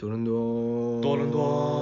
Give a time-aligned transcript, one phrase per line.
[0.00, 1.79] 多伦多，多伦多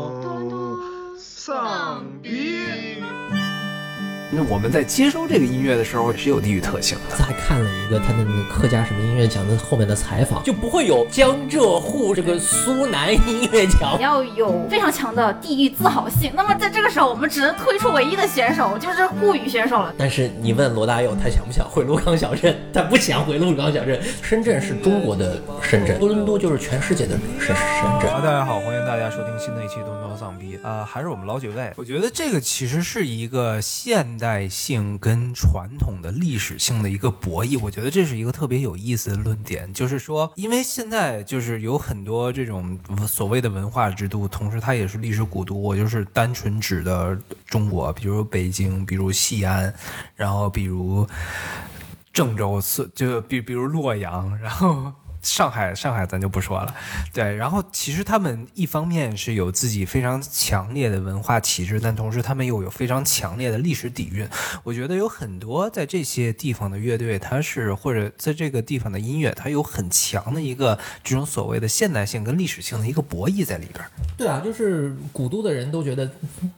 [4.31, 7.17] 那我们在接收这个音乐的时候是有地域特性的。
[7.17, 13.99] 还看了一个他的那个客家什么音乐奖的后面的采访，就不会有江浙沪这个苏南音乐奖。
[13.99, 16.31] 要有非常强的地域自豪性。
[16.35, 19.95] 那么在这个时候，我们只能推出唯一的选手，就是沪语选手了。
[19.97, 22.55] 但是你问罗大佑，他想不想回鹿港小镇？
[22.71, 23.99] 他不想回鹿港小镇。
[24.21, 27.57] 深圳是中国的深圳，多伦多就是全世界的深深
[27.99, 28.13] 圳。
[28.13, 31.73] 啊，大家好，欢迎大家收听新的一期《东东丧逼》啊、还是我们老几位。
[31.77, 49.73] 我觉得这个其实是一个现代性跟传统的历史性的一个博弈，我觉得这是一个特别有意思的论点，就是说，因为现在就是有很多这种所谓的文化之都，同时它也是历史古都，我就是单纯指的中国，比如北京，比如西安，
[50.17, 51.07] 然后比如
[52.13, 52.61] 郑州，
[52.95, 54.93] 就比比如洛阳，然后。
[55.29, 56.75] 上海，上海咱就不说了，
[57.13, 57.37] 对。
[57.37, 64.27] 然后其实他们一方面是有自己非常强烈的文化气质，但同时他们又有非常强烈的历史底蕴。
[64.65, 73.85] 我觉得有很多在这些地方的乐队，它是或者在这个地方的音乐，它有很强的一个这种所谓的现代性跟历史性的一个博弈在里边。
[74.17, 76.11] 对啊，就是古都的人都觉得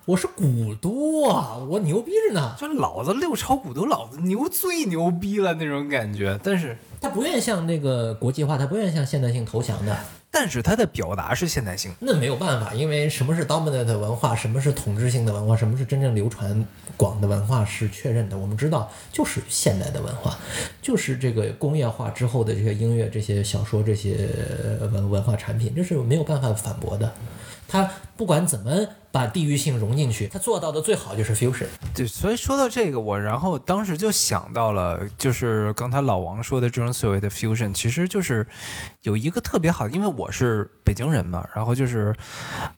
[0.04, 2.54] 我是古都啊，我牛逼着呢。
[2.58, 6.38] 就老子六朝古都，老子牛最牛逼了那种感觉。
[6.42, 9.96] 但是他不愿意向那个国际化，他不愿意向现代性投降的。
[10.32, 11.90] 但是他的表达是现代性。
[11.98, 16.64] 那没有办法，因为什么是 dominant 的文化，什么是统治性的文化，什么是真正流传
[16.96, 18.38] 广的文化是确认的。
[18.38, 20.38] 我们知道，就是现代的文化，
[20.80, 24.28] 就是这个工业化之后的这些音乐、这些小说、这些
[24.92, 27.12] 文文化产品，这是没有办法反驳的。
[27.70, 31.66] 他不管怎么把地域性融进去，他做到的最好就是 fusion。
[31.94, 38.46] 对，所以说到这个，我然后当时就想到了，就是刚才老王说的这种所谓的 fusion，其实就是
[39.02, 42.14] 有一个特别好，因为我是北京人嘛，然后就是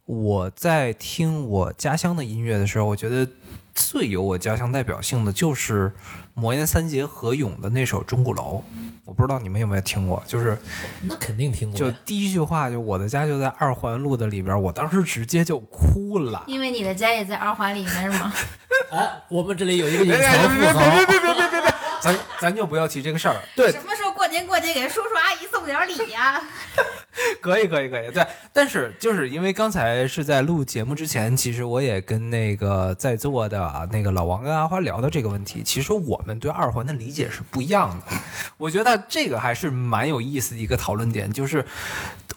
[0.04, 3.26] 我在听我家乡的音乐的时候，我觉得
[3.74, 5.92] 最有我家乡代表性的就是
[6.34, 8.62] 魔岩三杰何勇的那首《钟鼓楼》，
[9.04, 10.58] 我不知道你们有没有听过，就是
[11.02, 11.90] 那肯定听过就。
[12.04, 16.44] 第一句话就我的家就在二环路的里边，我当时直接就哭了。
[16.46, 18.32] 因为你的家也在二环里面是吗？
[18.92, 21.71] 哎，我们这里有一个隐别别藏富豪，别别别别别别，
[22.02, 23.36] 咱咱就不要提这个事儿。
[23.54, 26.42] 对，什么时候过年过节给叔叔阿姨送点礼呀、
[27.40, 28.26] 可以可以可以，对。
[28.52, 35.62] 但是就是因为刚才是在录节目之前，其实我也跟那个在座的啊那个老王跟阿花聊到这个问题。
[35.64, 38.16] 其实我们对二环的理解是不一样的，
[38.56, 41.64] 我觉得这个还是蛮有意思的一个讨论点，就是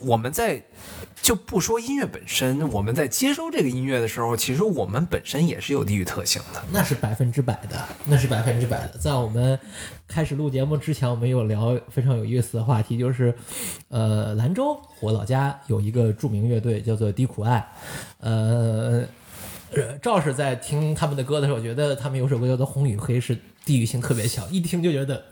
[0.05, 0.63] 我们在。
[1.21, 6.63] 就不说音乐本身，我们在接收这个音乐的时候，其实我们本身也是有地域特性的。
[6.71, 8.97] 那是百分之百的，那是百分之百的。
[8.99, 9.59] 在我们
[10.07, 13.33] 开始录节目之前，我们有聊非常有意思的话题，就是，
[13.87, 17.67] 呃，兰州我老家有一个著名乐队叫做低苦爱，
[18.19, 19.03] 呃，
[19.71, 25.25] 呃赵是在听他们的歌的时候，觉得他们有首歌叫做《红与黑》，是地域性特别强，一听就觉得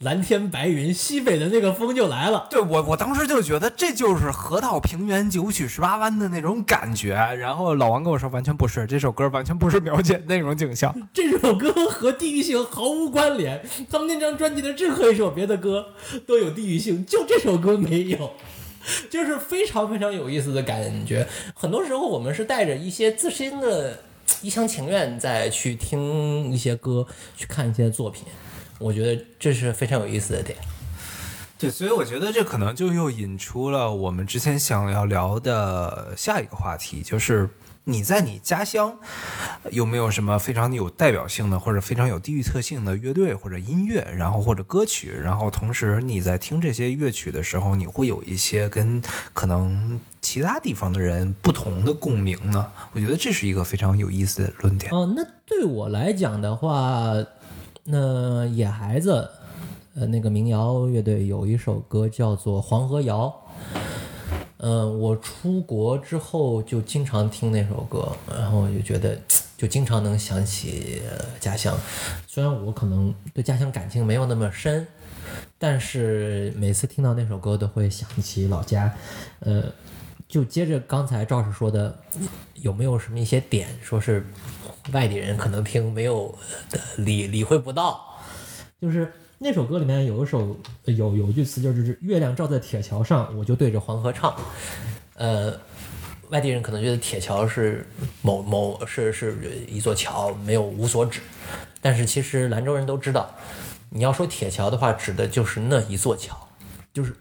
[0.00, 2.46] 蓝天白云，西北的那个风就来了。
[2.48, 7.14] 对我，我当时就觉得这就是河套平原九曲十八弯的那种感觉。
[7.14, 10.94] 然后老王跟我说，完全不是，这首歌完全不是描写那种景象。
[11.12, 13.60] 这首歌和地域性毫无关联，
[13.90, 15.84] 他们那张专辑的任何一首别的歌
[16.24, 18.34] 都有地域性，就这首歌没有，
[19.10, 21.26] 就是非常非常有意思的感觉。
[21.54, 23.98] 很多时候我们是带着一些自身的
[24.42, 27.04] 一厢情愿再去听一些歌，
[27.36, 28.22] 去看一些作品，
[28.78, 30.56] 我觉得这是非常有意思的点。
[31.58, 37.50] 对，所以我觉得这可能就又引出了我们之前想要聊的下一个话题，就是
[37.82, 38.96] 你在你家乡
[39.72, 49.02] 有没有什么非常有代表性的或者非常有地域特性的乐队或者音乐，然后或者歌曲，然后同时你在听这些乐曲的时候，你会有一些跟
[49.32, 52.70] 可能其他地方的人不同的共鸣呢？
[52.92, 54.92] 我觉得这是一个非常有意思的论点。
[54.92, 57.14] 哦，那对我来讲的话，
[57.90, 59.26] 那野孩子，
[59.94, 63.34] 呃，那个民谣乐队有一首歌叫做《黄河谣》。
[64.58, 69.18] 嗯、我出国之后就经常听那首歌，然后我就觉得
[69.56, 71.00] 就经常能想起
[71.40, 71.78] 家乡。
[72.26, 74.86] 虽然我可能对家乡感情没有那么深，
[75.56, 78.92] 但是每次听到那首歌都会想起老家。
[79.40, 79.62] 呃，
[80.28, 81.96] 就接着刚才赵师说的，
[82.54, 84.26] 有没有什么一些点，说是
[84.92, 86.36] 外地人可能听没有
[86.96, 88.04] 理理会不到？
[88.80, 94.34] 就是那首歌里面有一首有有句词就是“月亮照在铁桥上，我就对着黄河唱”。
[95.14, 95.52] 呃，
[96.30, 97.86] 外地人可能觉得铁桥是
[98.22, 99.36] 某某是是
[99.68, 101.20] 一座桥，没有无所指。
[101.80, 103.32] 但是其实兰州人都知道，
[103.90, 106.36] 你要说铁桥的话，指的就是那一座桥，
[106.92, 107.14] 就是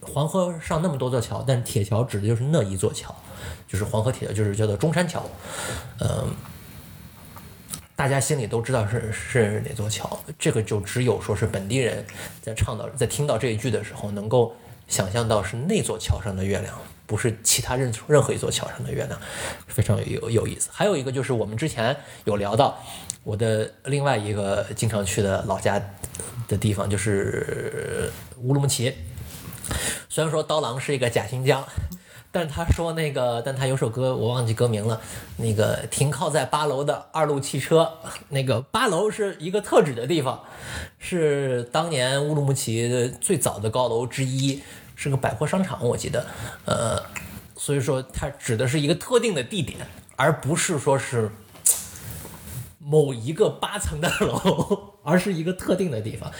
[0.00, 3.14] 黄河上那么多座桥，但铁桥指的就是那一座桥，
[3.66, 5.24] 就是黄河铁桥，就是叫做中山桥。
[6.00, 6.28] 嗯，
[7.98, 12.06] 大家心里都知道是是哪座桥，这个就只有说是本地人
[12.40, 14.54] 在唱到在听到这一句的时候，能够
[14.86, 16.72] 想象到是那座桥上的月亮，
[17.08, 19.20] 不是其他任任何一座桥上的月亮，
[19.66, 20.68] 非常有有意思。
[20.72, 22.80] 还有一个就是我们之前有聊到
[23.24, 25.82] 我的另外一个经常去的老家
[26.46, 28.94] 的地方，就是乌鲁木齐。
[30.08, 31.66] 虽然说刀郎是一个假新疆，
[32.30, 35.00] 但他说那个，但他有首歌我忘记歌名了，
[35.38, 37.90] 那个停靠在八楼的二路汽车，
[38.28, 40.44] 那个八楼是一个特指的地方，
[40.98, 44.62] 是当年乌鲁木齐最早的高楼之一，
[44.94, 46.26] 是个百货商场，我记得，
[46.66, 47.02] 呃，
[47.56, 49.78] 所以说它指的是一个特定的地点，
[50.16, 51.30] 而不是说是
[52.78, 56.30] 某一个八层的楼，而是一个特定的地方。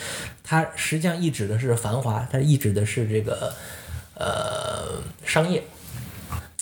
[0.44, 3.54] 它实际上意指的是繁华，它意指的是这个
[4.14, 5.64] 呃商业。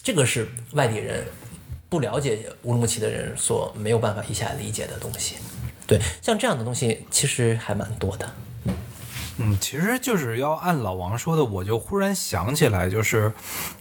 [0.06, 1.26] 这个是外地人
[1.88, 5.35] 不了解乌鲁木齐的人所没有办法一下理解的东西。
[5.85, 8.31] 对，像这样的东西其实还蛮多的。
[9.38, 13.32] 嗯，其实就是要按老王说的，我就忽然想起来，就是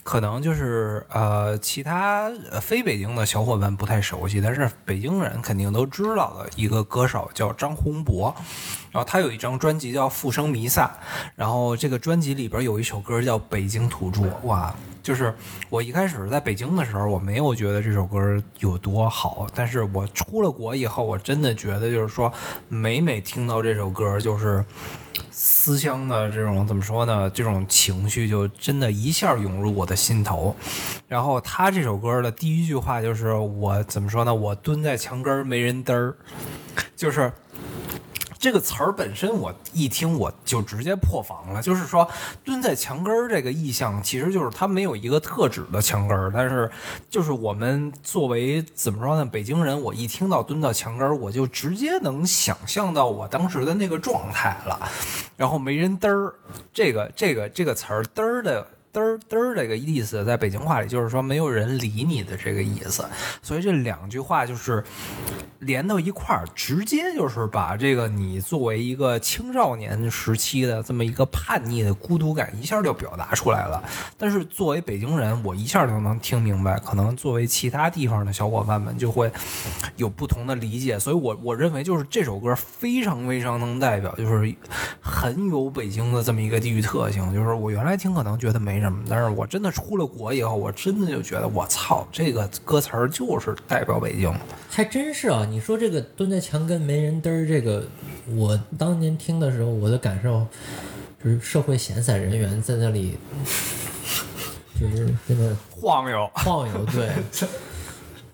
[0.01, 8.35] 可能就是呃，其他非北京的小伙伴不太熟悉，但是北京人肯定都知道的一个歌手叫张宏博，
[8.91, 10.87] 然后他有一张专辑叫《复生弥撒》，
[11.35, 14.75] 然后这个专辑里边有一首歌叫《北京土著》，哇！
[15.05, 15.31] 就是
[15.69, 22.33] 我一开始在北京的时候，我没有觉得这首歌有多好，但是我出了国以后，我真的觉得就是说，
[22.69, 24.65] 每每听到这首歌，就是
[25.29, 27.29] 思乡的这种怎么说呢？
[27.29, 30.55] 这种情绪就真的一下涌入我的心头。
[31.07, 34.33] 然后他这首歌的第一句话就是我怎么说呢？
[34.33, 36.15] 我蹲在墙根儿没人嘚儿，
[36.95, 37.31] 就是。
[38.45, 41.59] 这个词儿本身，我一听我就直接破防了。
[41.63, 42.07] 就是说，
[42.43, 46.69] 蹲在墙根儿这个意象，其实就是它没有一个特指的墙根儿，但是
[47.09, 54.91] 就是我们作为怎么说呢，北京人，我一听到蹲到墙根儿，我就直接能想象到我当时的那个状态了。
[55.35, 56.35] 然后没人嘚儿，
[56.71, 58.67] 这个这个这个词儿嘚儿的。
[58.95, 63.03] 嘚儿嘚儿这个意思，在北京话里就是说没有人理你的这个意思，
[63.41, 64.81] 所以这两句话就是
[65.59, 73.83] 连到一块儿，直接就是把这个你作为一个青少年时期的这么一个叛逆的孤独感，一下就表达出来了。
[74.17, 79.29] 但是作为北京人，我一下就能听明白，可能作为其他地方的小伙伴们就会
[79.97, 80.97] 有不同的理解。
[80.97, 84.55] 所以我我认为就是这首歌非常非常能代表，就是
[85.01, 87.33] 很有北京的这么一个地域特性。
[87.33, 94.33] 就是我原来听可能觉得没什么，但是我真的出了国以后，我真的就觉得我操，这个歌词儿就是代表北京。
[94.69, 95.45] 还真是啊！
[95.49, 97.85] 你说这个蹲在墙根没人嘚儿，这个
[98.27, 100.45] 我当年听的时候，我的感受
[101.23, 103.17] 就是社会闲散人员在那里，
[104.79, 106.85] 就是真的晃悠，晃悠。
[106.85, 107.09] 对，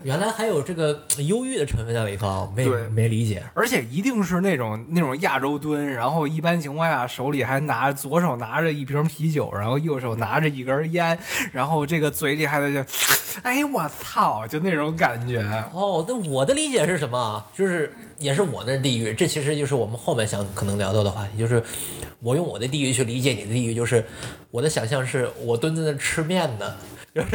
[0.03, 3.43] 原来还有这个忧郁的成分在里头，没没理解。
[3.53, 11.17] 而且一定是那种那种亚洲蹲，然后一般情况下手里还拿左手拿着一瓶啤酒，然后右手拿着一根烟，
[11.51, 12.79] 然后这个嘴里还在就，
[13.43, 15.39] 哎我操，就那种感觉。
[15.73, 17.45] 哦，那我的理解是什么啊？
[17.55, 21.61] 就是也是我的地域，这其实就是我们后面想可能聊到的话题，就是
[22.19, 24.03] 我用我的地域去理解你的地域，就是
[24.49, 26.75] 我的想象是我蹲在那吃面呢，
[27.13, 27.27] 就是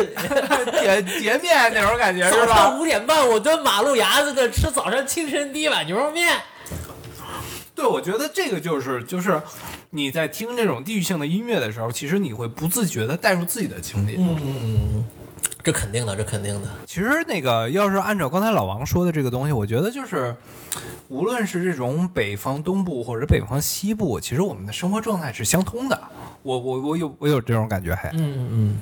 [0.72, 2.54] 铁截面那种感觉是吧？
[2.54, 6.36] 上五点半我蹲马路牙子那吃早上清晨第一碗牛肉面。
[7.74, 9.38] 对，我觉得这个就是就是
[9.90, 14.16] 你在听这种地域性的音乐的时候，其实你会不自觉的带入自己的经历。
[14.16, 15.04] 嗯嗯嗯，
[15.62, 16.68] 这肯定的，这肯定的。
[16.86, 20.34] 其实那个要是按照刚才老王说的这个东西，我觉得就是，
[21.08, 26.00] 无论是这种北方东部或者北方西部，其实我们的生活状态是相通的。
[26.42, 28.08] 我我我有我有这种感觉，还。
[28.12, 28.80] 嗯嗯嗯，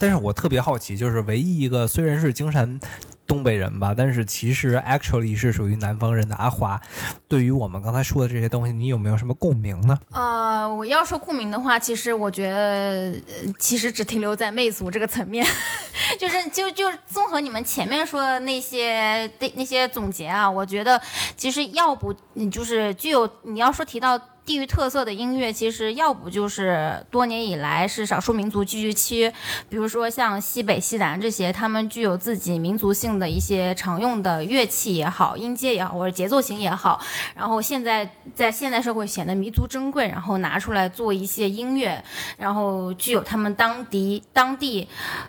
[0.00, 2.80] 但是我特别好奇，就是唯一一个虽然是京山
[3.26, 6.80] 东北人吧，但是其实 actually 是属于南方人的阿华，
[7.28, 9.98] 对于我们刚才说的这些东西，你有没有什么共鸣呢？
[10.10, 13.14] 呃，我要说共鸣的话，其实我觉得，
[13.58, 15.46] 其实只停留在媚俗这个层面，
[16.18, 21.00] 就是就就综合你们前面说的那些那那些总结啊，我觉得
[21.36, 24.18] 其实要不你就是具有你要说提到。
[24.50, 29.32] 地域特色的音乐，其实要不就是多年以来是少数民族聚居区，
[29.68, 37.00] 比如说像西北、西南这些，他们具有自己民族性的一些常用的乐器也好，音阶也好，或者节奏型也好，
[37.36, 42.02] 然后现在在现代社会显得弥足珍贵，然后拿出来做一些音乐，
[42.36, 44.88] 然后具有他们当地当地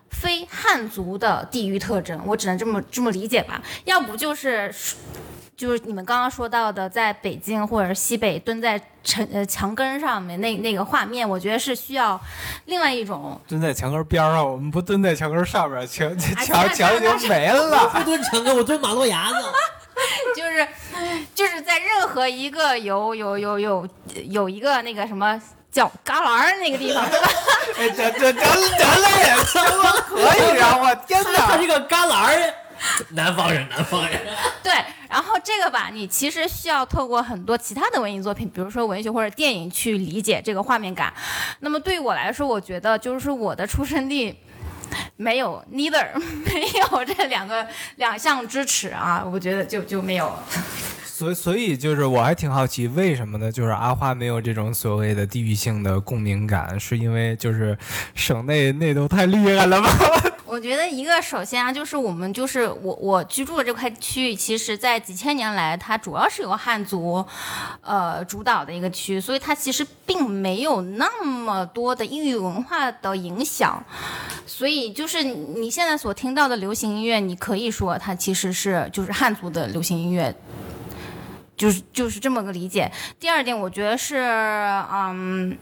[0.10, 3.62] 非汉族的地域特征，我只能这么这么理解吧。
[3.86, 4.74] 要不就是。
[5.62, 12.20] 就是你们刚刚说到的，在北京或者西北蹲在城呃墙根上面那那个画面，我觉得是需要
[12.66, 17.88] 另外一种蹲在墙根边上，我们不蹲在墙根上面，墙哎墙墙已经没了。
[17.90, 19.36] 不蹲墙根，我蹲马路牙子。
[20.36, 20.68] 就是
[21.36, 23.88] 就是在任何一个有有有有
[24.30, 25.40] 有一个那个什么
[25.72, 27.30] 叫旮旯儿那个地方，对吧？
[27.78, 28.44] 哎，这这咱
[28.80, 30.76] 咱俩也他妈可以啊！
[30.82, 31.52] 我天哪！
[31.52, 32.54] 他这个旮旯儿，
[33.12, 34.20] 南方人，南方人。
[34.64, 34.74] 对，
[35.10, 41.14] 然后这个吧，你其实需要透过很多其他的文艺作品，比如说文学或者电影去理解这个画面感。
[41.60, 44.36] 那么对于我来说，我觉得就是我的出生地。
[45.16, 50.38] 没有，neither 没有这两个两项支持啊，我觉得就就没有。
[51.06, 53.50] 所以所以就是我还挺好奇，为什么呢？
[53.50, 57.78] 就是阿花没有这种所谓的地域性的共鸣感，是因为就是
[58.16, 59.90] 省内那都太厉害了吗？
[60.52, 67.26] 我觉得一个首先啊，就是我们就是我我居住的这块区域，其实在几千年来，它主要是由汉族，
[67.80, 73.82] 呃主导的一个区，所以它其实并没有那么多的异域文化的影响，
[74.46, 80.36] 所以就是你现在所听到的流行音乐，你可以说它其实是就是汉族的流行音乐。
[81.56, 82.92] 就是就是这么个理解。
[83.20, 84.18] 第二点，我觉得是，
[84.92, 85.56] 嗯，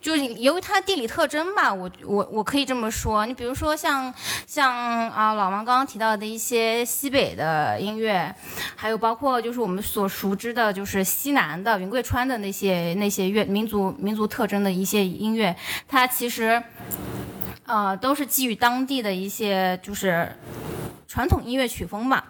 [0.00, 3.26] 就是由于它地理特征吧，我我我可以这么说。
[3.26, 4.12] 你比如说像
[4.46, 4.72] 像
[5.10, 8.34] 啊老王刚刚提到的一些西北的音乐，
[8.76, 15.54] 还有包括就是我们所熟知的，就是西南的云贵川的那些那些乐民族民族特征的一些音乐，
[15.88, 16.62] 它其实
[17.66, 20.30] 呃都是基于当地的一些就是
[21.06, 22.24] 传统音乐曲风吧。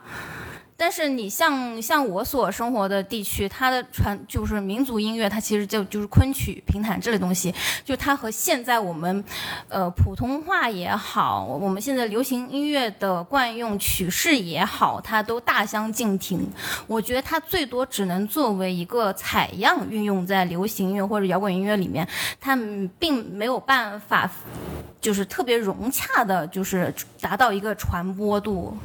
[0.80, 7.52] 但是你像像我所生活的地区，它的传就是民族音乐，它其实就就是昆曲、评弹这类东西，
[7.84, 9.24] 就它和现在我们，
[9.68, 16.48] 呃普通话也好，我们现在流行音乐的惯用曲式也好，它都大相径庭。
[16.86, 22.06] 我觉得它最多只能作为一个采样运用在流行音乐或者摇滚音乐里面，
[22.40, 22.56] 它
[23.00, 24.30] 并没有办法，
[25.00, 28.76] 就是特别融洽的，就是达到一个传播度。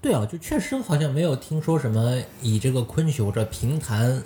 [0.00, 4.22] 对啊，就确实好像没有听说什么以这个昆曲或者评弹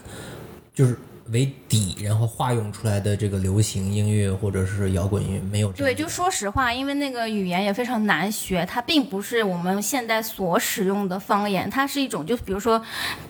[0.74, 12.82] 就是为底，然后化用出来的这个流行音乐或者是摇滚音乐没有对，就说实话，因为那个语言也非常难学，它并不是我们现在所使用的方言，它是一种，就比如说，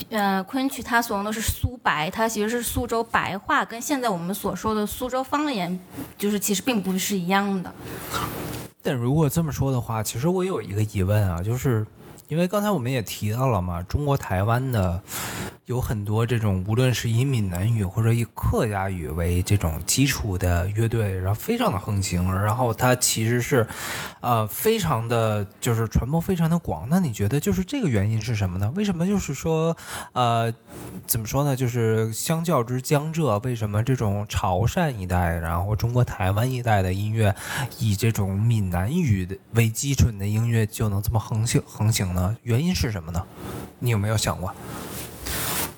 [0.09, 5.79] 呃，昆曲它所用的是苏白，它其实是苏州白话，跟现在我们所说的苏州方言，
[6.17, 7.71] 就是其实并不是一样的。
[8.83, 11.87] 但如果这么说的话，其实我有一个疑问啊，就是
[12.31, 15.03] 因为刚才我们也提到了嘛，中国台湾的
[15.67, 23.67] 有很多这种，无论是以闽南语或者以客家语为这种基础的乐队，然后非常的横行，然后它其实是，
[24.21, 26.87] 呃，非常的就是传播非常的广。
[26.89, 28.73] 那你觉得就是这个原因是什么呢？
[28.77, 29.77] 为什么就是说，
[30.13, 30.55] 呃，
[31.09, 31.57] 怎么说呢？
[31.57, 37.35] 就是相较之江浙，为什么这种潮汕一带，然后中国台湾一带的音乐，
[37.81, 42.20] 以这种闽南语的为基准的音乐就能这么横行横行呢？
[42.43, 43.25] 原因是什么呢？
[43.79, 44.53] 你有没有想过？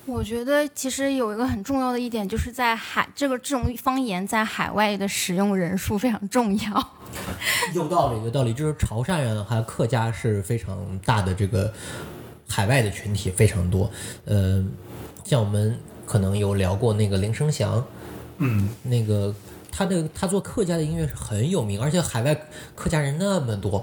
[0.04, 6.88] 我觉得其实有一个很重要的一点，就是在海这个这种方言在海外的使用人数非常重要。
[7.72, 8.52] 有道理，有道理。
[8.52, 11.72] 就是潮汕人还有客家是非常大的这个
[12.49, 13.88] 海外的群体非常多。
[14.25, 14.62] 呃，
[15.25, 17.82] 像我们可能有聊过那个林生祥，
[18.38, 19.32] 嗯，那个
[19.70, 22.37] 他的他做客家的音乐是很有名，而且海外
[22.75, 23.82] 客家人那么多。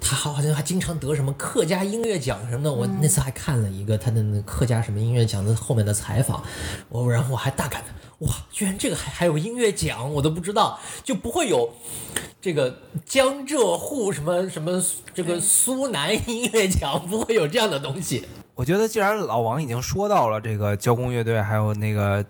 [0.00, 6.42] 他好像还经常得什么客家音乐奖什么的，我那次还看了一个他的那客家什么音乐奖的后面的采访，
[6.88, 7.82] 我然后我还大感
[8.20, 11.70] 哇，居然这个还还有音乐奖，我都不知道，就不会有
[12.40, 14.82] 这个江浙沪什么什么
[15.14, 18.26] 这个苏南音乐奖，不会有这样的东西。
[18.54, 22.22] 我觉得既然老王已经说到了这个交工乐队，还有那个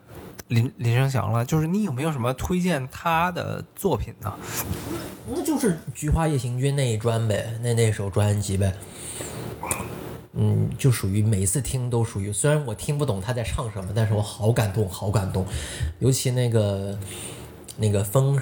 [0.50, 4.34] 林林生祥了，就是你有没有什么推荐他的作品呢？
[5.28, 8.74] 那就是《菊花夜行军》那一专呗，那那首专辑呗。
[10.32, 15.46] 嗯，就属于每次听都属于，虽然我听不懂他在唱什么，但是我好感动，好感动。
[16.00, 16.98] 尤其那个
[17.76, 18.40] 那个封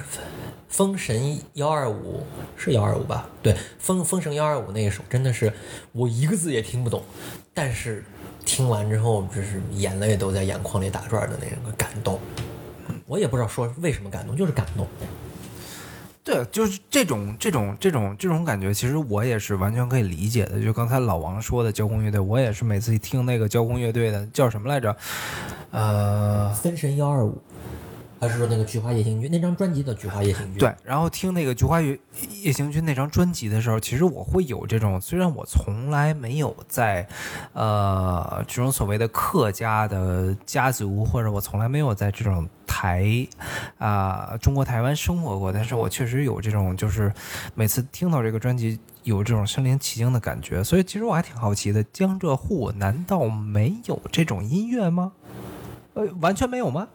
[0.67, 2.25] 封神幺二五
[2.57, 3.29] 是幺二五吧？
[3.43, 5.53] 对，封封神幺二五那一首真的是
[5.93, 7.03] 我一个字也听不懂，
[7.53, 8.03] 但是
[8.49, 12.19] 听完之后就是眼泪都在眼眶里打转的那个感动。
[13.07, 14.87] 我也不知道说为什么感动，就是感动。
[16.25, 20.61] 对，就是这种这种这种这种感觉，其实我也是完全可以理解的。
[20.62, 24.97] 就刚才老王说的交工乐队，我也是每次一听那个交工乐队的叫什么来着？
[25.71, 27.38] 呃，分神幺二五，
[28.20, 30.56] 还是说那个《菊花夜行军》那张专辑的《菊花夜行军》？
[30.58, 31.98] 对，然后听那个《菊花夜
[32.42, 37.06] 夜行军》那张专辑的时候，其实我会有这种，虽然我从来没有在，
[37.52, 43.26] 呃，这种所谓的客家的家族，或者我从来没有在这种台
[43.78, 47.12] 啊、中国台湾生活过，但是我确实有这种，就是
[47.54, 50.64] 每次听到这个专辑，有这种身临其境的感觉。
[50.64, 55.12] 所以其实我还挺好奇的，江浙沪难道没有这种音乐吗？
[55.94, 56.88] 呃，完全没有吗？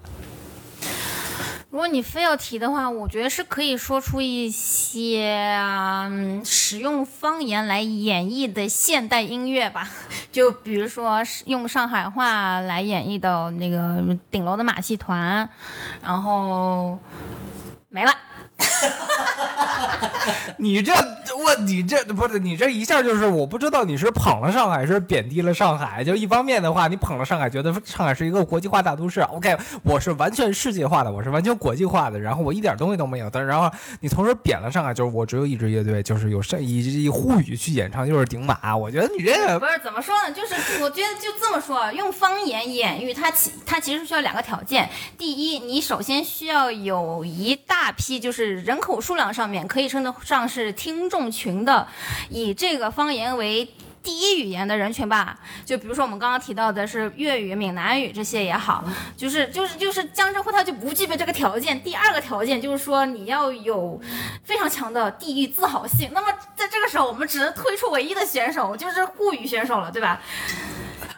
[1.73, 9.89] 如果你非要提的话，我觉得是可以说出一些、嗯、使用方言来演绎的现代音乐吧。
[10.31, 15.49] 就比如说用上海话来演绎的那个顶楼的马戏团，
[16.03, 16.99] 然后
[17.89, 18.13] 没了。
[18.57, 26.01] 哈哈哈你这我你这不是你这一下就是我不知道你是捧了上海是贬低了上海。
[26.03, 33.29] 就一方面的话，你捧了上海，觉得上海是一个国际化大都市，OK，我是完全世界化的，我是完全国际化的，然后我一点东西都没有。
[33.29, 33.69] 但然后
[33.99, 38.77] 你同时贬了上海，就是我只有一支乐队，就是有上以以沪语去演唱，就是顶马。
[38.77, 40.31] 我觉得你这不是怎么说呢？
[40.33, 44.89] 就是我觉得就这么说，用方言演绎它其它其实需要两个条件。
[45.17, 51.87] 第一，你首先需要有一大批就是人口数量上面可以称得上是听众群的，
[52.29, 53.67] 以这个方言为。
[54.03, 58.83] 第一语言的人群吧，就比如说我们刚刚提到的是粤语、闽南语这些也好，
[59.15, 61.81] 就是就是就是江浙沪它就不具备这个条件。
[61.81, 63.97] 第二个条件就是说你要有
[64.43, 66.09] 非常强的地域自豪性。
[66.11, 70.19] 那么在这个时候，我们只能推出唯一的选手，就是沪语选手了，对吧？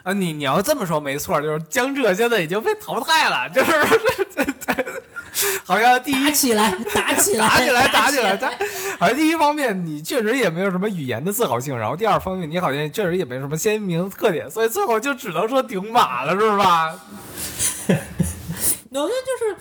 [0.04, 3.72] 啊，你你要这么说没错，就是江浙现在已经被淘汰了，就是
[5.66, 8.38] 好像第一打起来，打起来，打起来，打起起来！
[8.38, 8.52] 他
[8.98, 17.00] 好像第一方面你确实也没有什么语言的自豪性，然后第二方面你好像确实也没什么鲜明的特点，所以最后就只能说顶马了，是吧？
[17.88, 19.56] 我觉得就是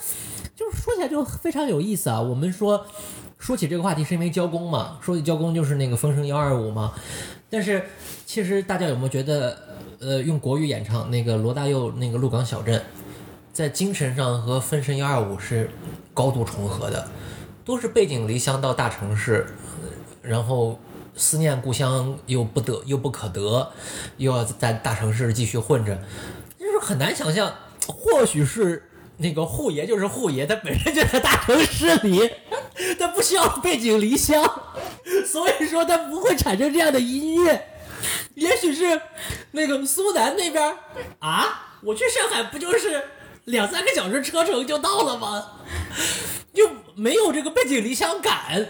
[0.55, 2.21] 就是说起来就非常有意思啊。
[2.21, 2.87] 我们说
[3.39, 6.93] 说起这个话题是因为交工嘛，说起交工就是那个《风声幺二五》嘛。
[7.51, 7.85] 但是
[8.25, 9.59] 其实大家有没有觉得，
[10.01, 12.79] 呃，用国语演唱那个罗大佑那个《鹿港小镇》，
[13.55, 15.71] 在精神上和《分身幺二五》是
[16.13, 17.09] 高度重合的，
[17.65, 19.47] 都是背井离乡到大城市，
[20.21, 20.81] 然后
[21.15, 23.71] 思念故乡又不得又不可得，
[24.17, 25.97] 又要在大城市继续混着，
[26.59, 27.55] 就是很难想象。
[27.87, 32.29] 或许是那个户爷就是户爷，他本身就在大城市里，
[32.99, 34.43] 他不需要背井离乡，
[35.25, 37.69] 所以说他不会产生这样的音乐。
[38.35, 39.01] 也许是
[39.53, 40.77] 那个苏南那边
[41.21, 43.01] 啊，我去上海不就是
[43.47, 45.45] 两三个小时车程就到了吗？
[46.55, 48.67] 就没有这个背井离乡感。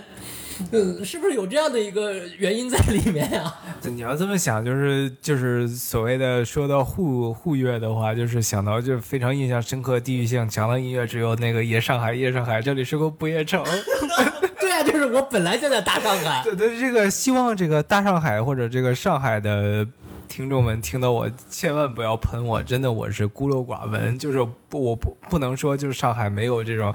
[0.70, 3.54] 嗯，是不是有这样的一个原因在里面啊？
[3.82, 13.62] 你要这么想，就是就是所谓的说到沪沪乐的话，就是想到就非常印象深刻、地域性强的音乐，只有那个夜上海，夜上海，这里是个不夜城。
[14.60, 16.42] 对啊，就是我本来就在大上海。
[16.44, 19.86] 对对，这个希望这个大上海或者这个上海的。
[20.28, 26.92] 听众们听到我千万不要喷我，真的我是孤陋寡闻，就是不我不不能说就是上海没有这种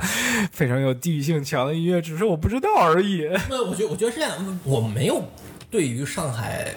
[0.51, 3.29] 非常有地域性强的音乐，只是我不知道而已。
[3.49, 5.23] 那我觉得我觉得是这样，我没有
[5.71, 6.73] 对于上海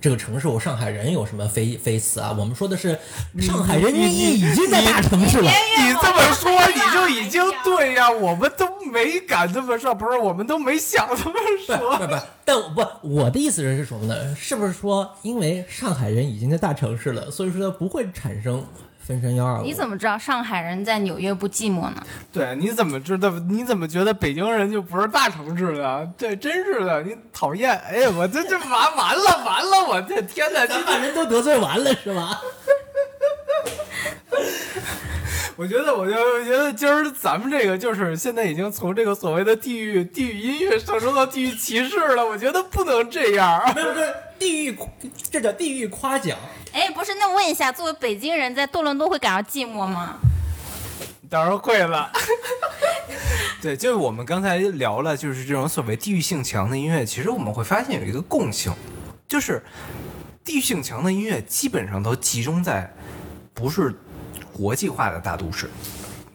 [0.00, 2.36] 这个城市，我上海人有什么非非词啊？
[2.38, 2.98] 我们说的是
[3.40, 5.50] 上海人你已经在大城市了。
[5.50, 11.34] 你这么说你就已经对呀、我们都没敢这么说，不是我们都没想这么
[11.66, 11.96] 说。
[11.96, 14.36] 不不，但我不，我的意思是什么呢？
[14.36, 18.62] 是不是说，因为上海人已经在大城市了，所以说他不会产生
[19.06, 19.62] 分身幺二五？
[19.62, 22.02] 你怎么知道上海人在纽约不寂寞呢？
[22.32, 23.28] 对，你怎么知道？
[23.48, 26.08] 你怎么觉得北京人就不是大城市的？
[26.16, 27.78] 对，真是的，你讨厌！
[27.88, 29.84] 哎呀，我这这完完了完了！
[29.88, 30.66] 我这天哪！
[30.66, 32.40] 咱把人都得罪完了是吧？
[35.56, 42.26] 我觉得，我就我觉得今儿咱们这个就是现在已经从这个所谓的地域地域音乐上升到地域歧视了。
[42.26, 43.62] 我觉得不能这样。
[43.74, 44.78] 没有，这地域，
[45.30, 46.36] 这叫地域夸奖。
[46.72, 50.16] 哎，不是，那问一下，作为北京人，在多伦多会感到寂寞吗？
[51.30, 52.10] 当然会了。
[53.62, 58.72] 对，就是我们刚才聊了，就是这种所谓地域性强的音乐，其实我们会发现有一个共性，
[59.28, 59.62] 就是
[60.44, 62.92] 地域性强的音乐基本上都集中在
[63.54, 63.94] 不是
[64.54, 65.68] 国际化的大都市。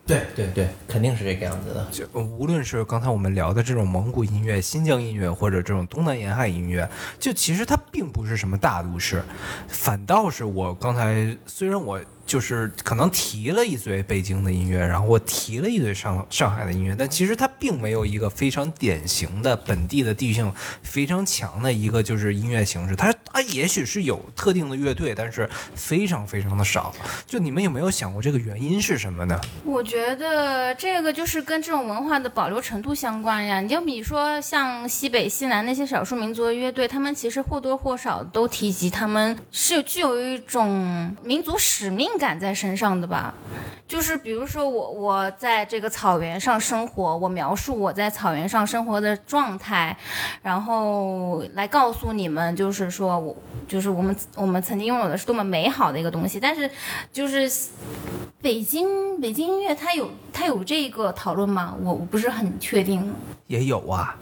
[0.05, 1.87] 对对对，肯定是这个样子的。
[1.91, 9.23] 就无论是刚才我们聊的这种蒙古音乐、新疆音乐，或者这种东南沿海音乐，就其实它并不是什么大都市，
[9.67, 22.95] 反倒是我刚才虽然我就是可能提了一嘴北京的音乐，然后我提了一嘴上上海的音乐，但其实它并没有一个非常典型的本地的地域性非常强的一个就是音乐形式。
[22.95, 26.93] 它它也许是有特定的乐队，但是非常非常的少。
[27.25, 29.41] 就你们有没有想过这个原因是什么呢？
[29.65, 33.59] 我觉得这个就是跟这种文化的保留程度相关呀。
[33.59, 43.33] 你就比如说像西北、西南那些少数民族的乐队，他们其实或多或少都提及他们是具有一种民族使命感在身上的吧。
[43.87, 49.97] 就是比如说我我在这个草原上生活，我描述我在草原上生活的状态，
[50.43, 53.35] 然后来告诉你们，就是说我
[53.67, 56.39] 就是我们我们曾经拥有的是多么美好的一个东西。
[56.39, 56.69] 但是
[57.11, 57.51] 就是
[58.39, 61.75] 北京北京音乐它有它有这个讨论吗？
[61.81, 63.11] 我我不是很确定。
[63.47, 64.15] 也有啊。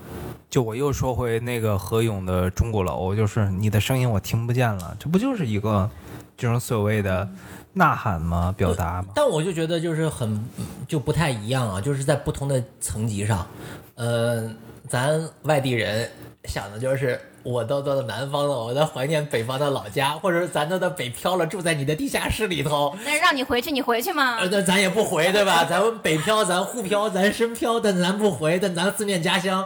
[0.50, 5.90] 就我又说回那个何勇的钟鼓楼，就是你的声音我听不见了，这不就是一个
[6.38, 7.30] 这种所谓的
[7.78, 8.54] 呐喊吗？
[8.58, 9.10] 表达吗？
[9.16, 10.44] 但我就觉得就是很
[10.88, 13.48] 就不太一样啊，就是在不同的层级上，
[13.96, 14.50] 呃，
[14.90, 16.10] 咱外地人
[16.46, 24.38] 想的就是我都到了南方了，我在怀念北方的老家，或者咱都到北漂了，住在你的地下室里头，那让你回去，你回去吗？
[24.40, 25.64] 呃，那咱也不回，对吧？
[25.64, 29.66] 咱们北漂，咱沪漂，咱深漂，但咱不回，但咱思念家乡，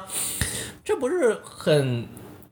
[0.84, 2.06] 这不是很？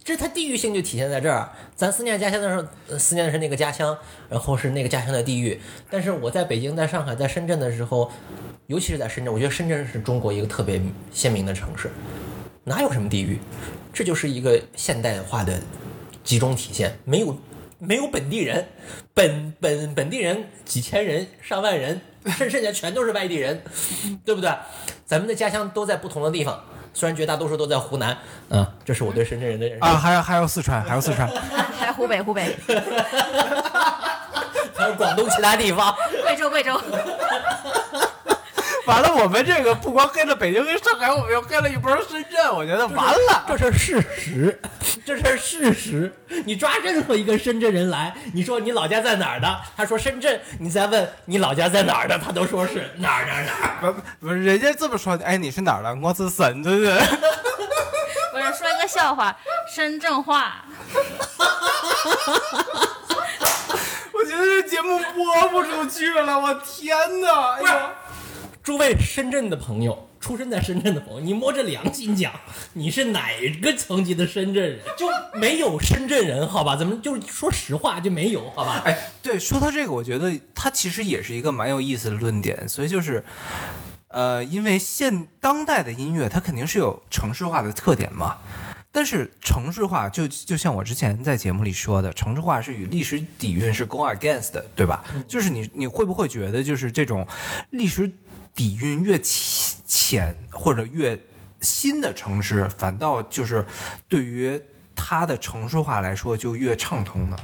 [0.09, 1.47] 这它地域性就体现在这儿。
[1.75, 3.95] 咱思念家乡的时候，思念的是那个家乡，
[4.27, 5.61] 然后是那个家乡的地域。
[5.87, 8.11] 但是我在北京、在上海、在深圳的时候，
[8.65, 11.91] 尤其是在深圳，我觉得深圳是中国一个特别鲜明的城市，
[12.63, 13.37] 哪有什么地域？
[13.93, 15.61] 这就是一个现代化的
[16.23, 17.37] 集中体现，没有
[17.77, 18.65] 没有本地人，
[19.13, 23.61] 本本本地人几千人、上万人，剩剩下全都是外地人，
[24.25, 24.51] 对不对？
[25.05, 26.63] 咱们的家乡都在不同的地方，
[26.99, 28.17] 虽然绝大多数都在湖南，
[28.49, 29.85] 嗯，这是我对深圳人的认识。
[29.85, 31.29] 啊，还有还有四川，还有四川，
[31.79, 32.53] 还有湖北，湖北，
[34.75, 36.73] 还有广东其他地方，贵州，贵州。
[38.89, 43.45] 完了，我们这个不光黑了北京跟上海，我们又黑了一波深圳，我觉得完了。
[43.47, 44.60] 这是事实，
[45.06, 46.12] 这是事实。
[46.43, 49.62] 你抓任何一个深圳人来，你说你老家在哪儿的？
[49.78, 50.41] 他说深圳。
[50.58, 53.93] 你再问你老家在哪儿的，他都说是哪儿哪儿哪儿。
[54.19, 55.95] 不不是，人家这么说，哎，你是哪儿的？
[56.02, 56.97] 我是深圳人。
[58.32, 59.38] 不是说一个笑话，
[59.71, 60.65] 深圳话。
[64.12, 67.54] 我觉得这节目播不出去了，我天哪！
[67.54, 67.67] 哎呦，
[68.61, 72.31] 诸位深圳的朋友，出生在深圳的朋友，你摸着良心讲，
[72.73, 73.29] 你是哪
[73.61, 74.79] 个层级的深圳人？
[74.97, 75.07] 就
[75.39, 76.75] 没有深圳人，好吧？
[76.75, 78.81] 咱们就是说实话，就没有，好吧？
[78.85, 83.23] 哎，对，说到这个，我觉得它其实也是一个蛮有意思的论点，所以就是。
[84.11, 88.37] 呃，因为现当代的音乐，它肯定是有城市化的特点嘛。
[88.91, 95.05] 但是城市化就就像我之前在节目里说的，城市化是与历史底蕴是 go against 的，对吧？
[95.27, 97.23] 就是你你会不会觉得，就是这种
[97.69, 98.11] 历史
[98.59, 101.17] 底蕴越浅或者越
[101.61, 103.65] 新的城市，反倒就是
[104.09, 104.61] 对于
[104.93, 107.37] 它的城市化来说就越畅通呢？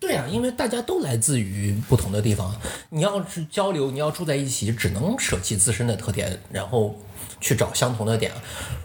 [0.00, 2.52] 对啊，因为大家都来自于不同的地方，
[2.90, 7.00] 你要是交流，你要住在一起，只能舍弃自身的特点，然后
[7.40, 8.32] 去找相同的点。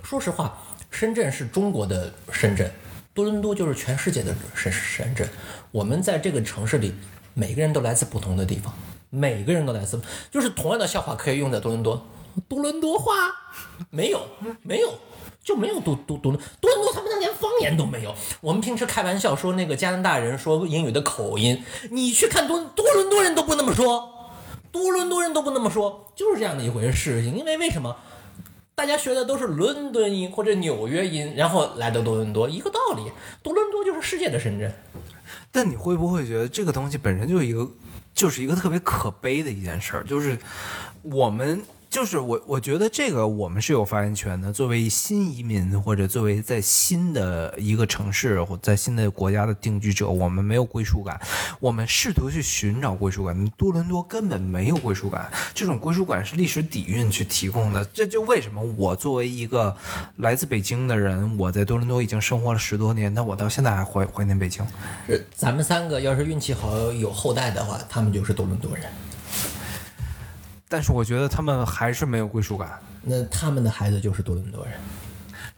[0.03, 0.55] 说实话，
[0.91, 2.71] 深圳是中国的深圳，
[3.11, 5.27] 多伦多就是全世界的深深圳。
[5.71, 6.93] 我们在这个城市里，
[7.33, 8.71] 每个人都来自不同的地方，
[9.13, 12.03] 每个人都来自，就是同样的笑话可以用在多伦多，
[12.47, 13.13] 多伦多话
[13.91, 14.27] 没有，
[14.63, 14.91] 没有。
[15.43, 18.15] 就没有多多多多伦多，他们那连方言都没有。
[18.39, 24.31] 我们平时开玩笑说那个加拿大人说英语的口音，你去看多多伦多人都不那么说，
[24.71, 27.35] 多伦多人都不那么说，就是这样的一回事情。
[27.35, 27.93] 因为为什么？
[28.73, 33.11] 大家学的都是伦敦音或者纽约音，然后来到多伦多，一个道理。
[33.41, 34.73] 多伦多就是世界的深圳。
[35.51, 37.69] 但你会不会觉得这个东西本身就是一个，
[38.13, 40.03] 就是一个特别可悲的一件事儿？
[40.03, 40.37] 就是
[41.01, 41.61] 我们。
[41.93, 44.51] 就是我，我觉得这个我们是有发言权的。
[44.51, 51.21] 作为新移民，或者作为在新的一个城市或在新的国家的定居者，我们没有归属感。
[51.59, 55.31] 我们试图去寻找归属感，多伦多根本没有归属感。
[55.53, 57.85] 这种归属感是历史底蕴去提供的。
[57.93, 59.77] 这就为什么我作为一个
[60.15, 64.65] 来自北京的人，我在多伦多已经生活了十多年，但我到现在还怀怀念北京。
[65.35, 68.83] 咱们三个要是运气好有后代的话，他们就是多伦多人。
[70.73, 72.67] 但是我觉得他们还是没有归属感。
[73.03, 74.73] 那他们的孩子就是多伦多人。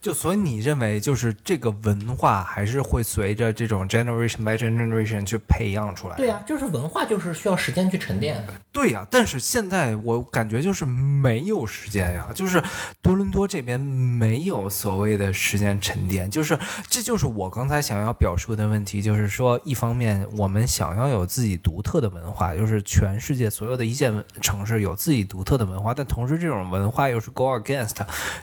[0.05, 6.15] 就所以你认为就是这个文化还是会随着这种 generation by generation 去培养出来？
[6.15, 8.45] 对呀、就是文化就是需要时间去沉淀。
[8.71, 12.61] 对呀、但是现在我感觉就是没有时间呀，就是
[13.01, 16.55] 多伦多这边没有所谓的时间沉淀，就是
[16.87, 27.95] 这就是我刚才想要表述的问题，就是说，一方面我们想要有自己独特的文化，就是全世界所有的一线城市有自己独特的文化，但同时这种文化又是 go against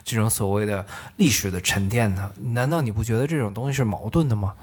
[0.03, 4.53] 这种所谓的历史的沉淀的，难道你不觉得这种东西是矛盾的吗？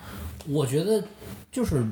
[0.46, 1.03] 我觉得
[1.53, 1.85] 就是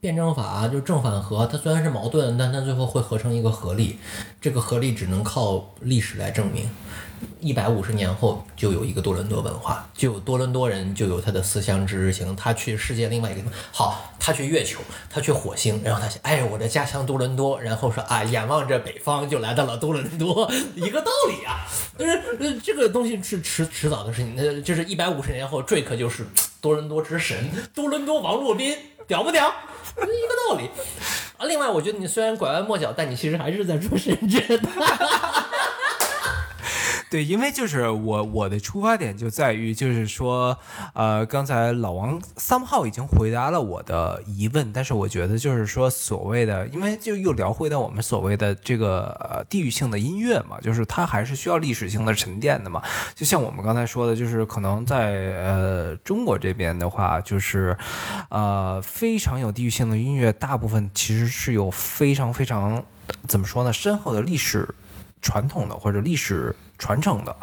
[0.00, 3.98] 辩证法，就是正反合，它虽然是矛盾，但它最后会合成一个合力。
[4.40, 6.68] 这个合力只能靠历史来证明。
[7.40, 12.34] 一百五十年后，就有一个多伦多文化，就有多伦多人，就有他的思乡之情。
[12.36, 21.66] 他去世界另外一个地方，好，他去月球，他去火星，然后他想，哎，我的家乡多伦多，然后说啊，眼望着北方，就来到了多伦多，一个道理啊。
[21.96, 26.26] 但是呃，这个东西是迟迟早的事情，那就是一百五十年后，Drake 就是
[26.60, 29.52] 多伦多之神，多伦多王洛宾，屌不屌？
[29.96, 30.68] 一个道理。
[31.36, 34.60] 啊，另外，我觉得你虽然拐弯抹角，但你其实还是在说深圳。
[37.10, 40.56] 对，因为就是我我的出发点就在于，就是说，
[40.94, 52.82] 呃，刚才老王三号已经回答了我的疑问，但是我觉得就是说，所谓的，因为就又聊回到我们所谓的这个呃地域性的音乐嘛，就是它还是需要历史性的沉淀的嘛。
[53.14, 57.76] 就像我们刚才说的，就是可能在呃中国这边的话，就是
[58.28, 62.84] 呃非常有地域性的音乐，大部分其实是有非常非常
[63.28, 64.68] 怎么说呢，深厚的历史。
[65.22, 67.36] 传统的或者历史传承的。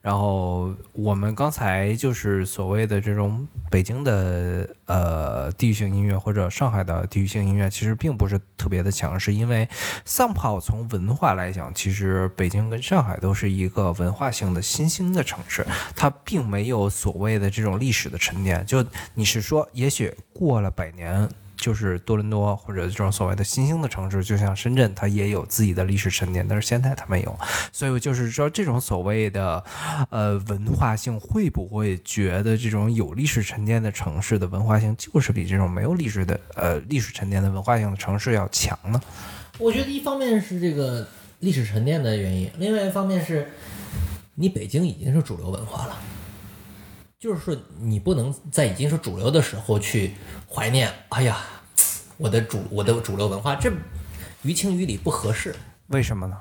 [0.00, 9.68] 然后我们刚才就是所谓的这种北京的呃地域性音乐或者上海的地域性音乐，其实并不是特别的强势，因为
[10.04, 15.64] somehow 从文化来讲，其实北京跟上海都是一个文化性的新兴的城市，
[15.94, 18.64] 它并没有所谓的这种历史的沉淀。
[18.66, 21.28] 就你是说，也许过了百年。
[21.62, 27.38] 就是多伦多或者这种所谓的新兴的城市，就像深圳，它也有自己的历史沉淀，但是现在它没有，
[27.70, 29.62] 所以就是说，这种所谓的
[30.10, 39.00] 呃文化性，会不会觉得这种有历史沉淀的城市的文化性，就是比这种没有历史的呃历史沉淀的文化性的城市要强呢？
[39.58, 41.06] 我觉得一方面是这个
[41.38, 43.52] 历史沉淀的原因，另外一方面是
[44.34, 45.96] 你北京已经是主流文化了，
[47.22, 50.10] 就是说你不能在已经是主流的时候去
[50.50, 51.38] 怀念，哎呀，
[52.16, 53.72] 我的主我的主流文化，这
[54.42, 55.54] 于情于理不合适。
[55.86, 56.36] 为什么呢？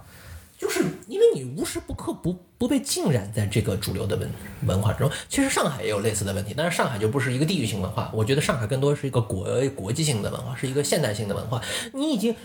[0.58, 4.28] 就是因为你无时不刻不不被浸染在这个主流的文
[4.66, 5.12] 文化之中。
[5.30, 11.62] 其实上海也有类似的问题，但是上海就不是一个地域性文化，我觉得上海更多是一个国国际性的文化，是一个现代性的文化。
[11.94, 12.36] 你已经，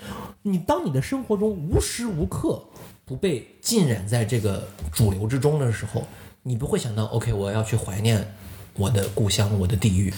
[0.43, 2.63] 你当你的生活中无时无刻
[3.07, 6.07] 不被浸染在这个主流之中的时候，
[6.49, 8.33] 你不会想到，OK，我要去怀念
[8.75, 10.15] 我的故乡，我的地域，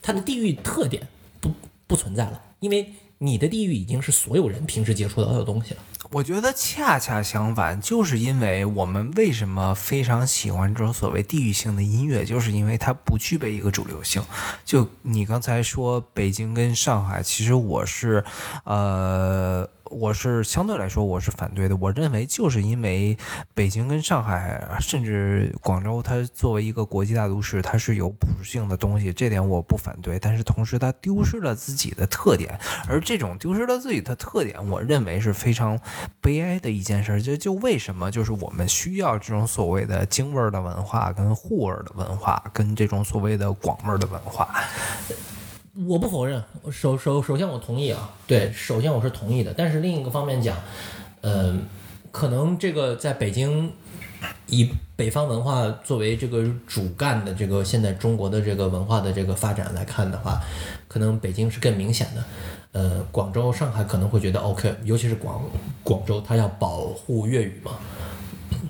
[0.00, 1.08] 它的地域特点
[1.40, 1.50] 不
[1.88, 5.80] 不存在了，因为你的地域已经是所有人平时接触到的东西了。
[6.12, 14.22] 我觉得恰恰相反，就是因为我们为什么非常喜欢这种所谓地域性的音乐，就是因为它不具备一个主流性。
[14.64, 18.24] 就你刚才说北京跟上海，其实我是，
[18.62, 19.68] 呃。
[20.06, 23.18] 我是相对来说我是反对的，我认为就是因为
[23.54, 30.16] 北京跟上海，甚至广州，它作为一个国际大都市，它是有普适性的东西，这点我不反对。
[30.16, 35.76] 但是同时它丢失了自己的特点，而这种丢失了自己的特点，我认为是非常
[36.20, 37.20] 悲哀的一件事。
[37.20, 44.54] 就就为什么就是我们需要这种所谓的京味儿的文化，跟沪味儿的文化，跟这种所谓的广味儿的文化。
[45.84, 49.52] 我不否认，首首首先我同意啊，对，首先我是同意的。
[49.52, 50.56] 但是另一个方面讲，
[51.20, 51.66] 嗯、
[52.10, 53.70] 可能这个在北京
[54.46, 60.40] 以北方文化作为这个主干的这个现在中国的这个文化的这个发展来看的话，
[60.88, 62.24] 可能北京是更明显的。
[62.72, 65.42] 呃，广州、上海可能会觉得 OK，尤其是广
[65.82, 67.72] 广州，它要保护粤语嘛，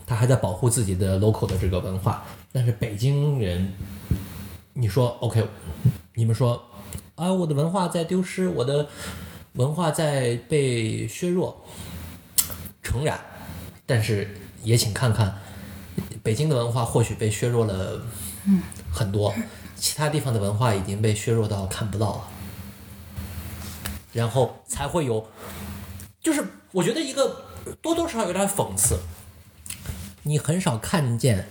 [0.05, 2.25] 它还在保护自己的 local 的这个文化。
[2.53, 3.73] 但是北京人，
[4.73, 5.45] 你说 OK，
[6.15, 6.61] 你们说
[7.17, 8.89] 啊，我的文化在丢失，我的
[9.55, 11.65] 文化在被削弱，
[12.83, 13.19] 诚然，
[13.87, 15.39] 但是也请看看，
[16.23, 18.03] 北京的文化或许被削弱了
[18.93, 19.35] 很多，
[19.77, 22.29] 其他地方的文化已经被削弱到看不到了，
[24.13, 25.27] 然后才会有，
[26.21, 27.47] 就是我觉得一个
[27.81, 29.01] 多多少少有点讽刺，
[30.25, 31.49] 你很少看见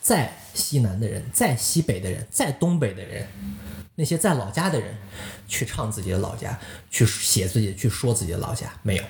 [0.00, 3.26] 在西南的人，在西北的人，在东北的人。
[3.96, 4.96] 那些在老家的人
[5.46, 6.58] 去唱自己的老家，
[6.90, 9.04] 去写自己，去说自己的老家，没有，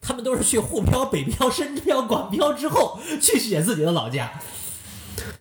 [0.00, 4.40] 他们都是去沪漂、北漂、深漂、广漂之后去写自己的老家。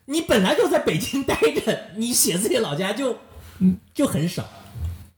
[0.06, 3.18] 你本来就在北京待着，你写自己老家就
[3.60, 4.48] 嗯就很少，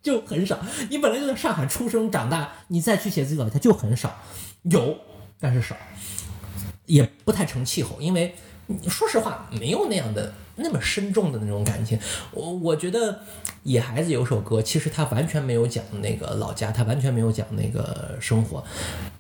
[0.02, 0.60] 就很少。
[0.90, 4.16] 你本来就在上海出生长大，你再去写自己老家就很少，
[4.64, 4.98] 有
[5.40, 5.76] 但是少，
[6.86, 8.36] 也不太成气候，因为
[8.88, 12.00] 说实话没有那样的那么深重的那种感情。
[12.32, 13.20] 我我觉得
[13.64, 18.64] 野孩子有首歌，其实他完全没有讲那个老家，他完全没有讲那个生活。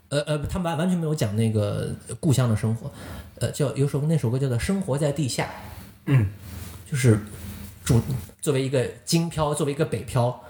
[0.10, 2.91] 呃呃，他完完全没有讲那个故乡的生活，
[3.39, 5.45] 呃，叫有首那首歌叫做《生活在地下》，
[6.06, 6.30] 嗯，
[6.89, 7.19] 就是
[7.84, 8.00] 住
[8.39, 10.41] 作为一个京漂，作为一个北漂，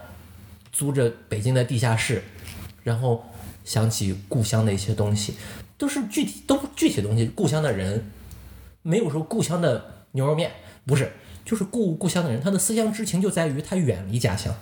[0.70, 2.22] 租着北京的地下室，
[2.84, 3.24] 然后
[3.64, 5.34] 想起故乡的一些东西，
[5.78, 8.04] 都是具体都具体的东西，故乡的人，
[8.82, 10.52] 没有说故乡的牛肉面，
[10.86, 11.12] 不是，
[11.44, 14.54] 就是故故乡的人，他的思乡之情就在于他远离家乡，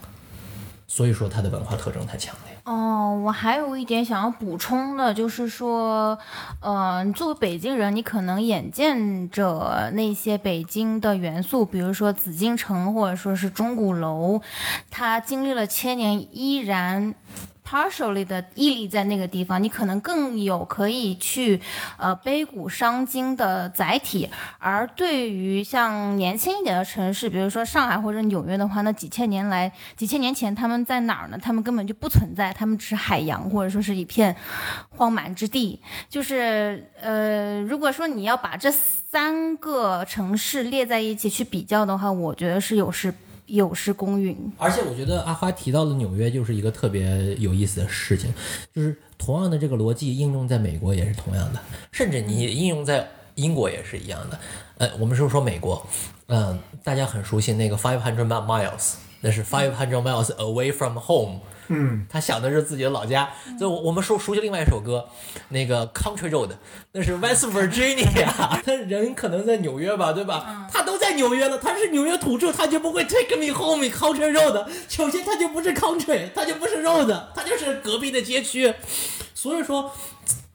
[0.87, 2.57] 所以说他的文化特征太强烈。
[2.65, 6.19] 哦，我还有一点想要补充的，就是说，
[6.61, 14.41] 呃，作为北京人，你可能眼见着那些北京的元素，比如说紫禁城或者说是钟鼓楼，
[14.91, 17.15] 它经历了千年，依然。
[17.67, 21.61] Partially 的屹立在那个地方，你可能更有可以去
[21.97, 24.29] 呃悲古伤今的载体。
[24.59, 31.39] 而对于像年轻一点的城市，比如说上海或者纽约的话，那几千年来、几千年前他们在哪儿呢？
[31.43, 34.37] 他们根本就不存在，他们只是海洋或者说是一片
[34.91, 35.81] 荒蛮之地。
[36.09, 43.15] 就是呃，如果说你要把这三个城市列在一起去比较的话，我觉得是有失。
[43.47, 48.33] 有失公允，而且我觉得阿花提到的纽约就是一个特别有意思的事情，
[48.75, 51.61] 就是同样的这个逻辑应用在美国也是同样的，
[51.93, 54.39] 甚至你应用在英国也是一样的。
[54.79, 55.87] 呃，我们是说美国，
[56.27, 61.41] 嗯，大家很熟悉那个 Five Hundred Miles，那是 Five Hundred Miles Away from Home。
[61.69, 63.31] 嗯，他想的是自己的老家。
[63.59, 65.09] 就我们熟熟悉另外一首歌，
[65.49, 66.51] 那个 Country Road，
[66.93, 68.27] 那是 West Virginia。
[68.65, 70.69] 他人可能在纽约吧，对吧？
[70.73, 74.67] 他都在纽约了，他是纽约土著，他就不会 Take me home Country Road。
[74.89, 78.75] 首先，他就不是 Country，他就不是 Road， 他就是隔壁的街区。
[79.35, 79.93] 所以说，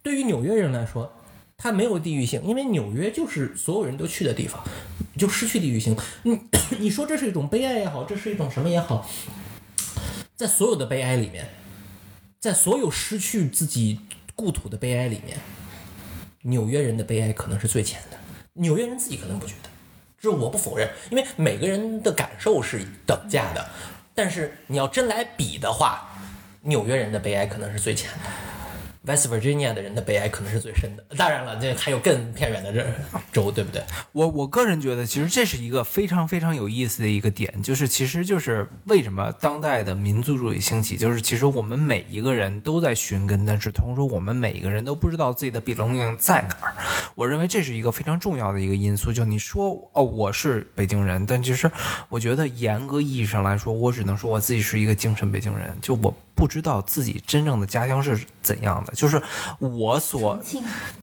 [0.01, 1.11] 对于纽约人来说，
[1.57, 4.63] 他没有地域性，因为纽约就是所有人都去的地方，
[5.17, 5.95] 就失去地域性。
[6.23, 6.39] 你
[6.79, 9.07] 你说这是一种悲哀也好，这是一种什么也好。
[10.39, 11.45] 在所有的悲哀里面，
[12.39, 13.99] 在所有失去自己
[14.37, 15.37] 故土的悲哀里面，
[16.43, 18.17] 纽约人的悲哀可能是最浅的。
[18.53, 19.69] 纽约人自己可能不觉得，
[20.17, 23.69] 这我不否认，因为每个人的感受是等价的。
[24.15, 26.07] 但是你要真来比的话，
[26.61, 28.48] 纽约人的悲哀可能是最浅的。
[29.09, 32.85] West Virginia 的人的悲哀可能是最深的，当然了，这还有更偏远的这
[33.31, 33.81] 州，对不对？
[34.11, 46.75] 我我个人觉得，其实这是一个非常非常有意思的一个点，就是其实就是为什么当代的民族主义兴起，就是其实我们每一个人都在寻根，但是同时我们每一个人都不知道自己的 belonging 在哪儿。
[47.15, 49.11] 我认为这是一个非常重要的一个因素。
[49.11, 51.71] 就你说哦，我是北京人，但其实
[52.09, 55.75] 我觉得严格意义上来说，我只能说我自己是一个精神北京人。
[55.81, 56.13] 就我。
[56.39, 59.21] 不知道自己真正的家乡是怎样的，就是
[59.59, 60.39] 我所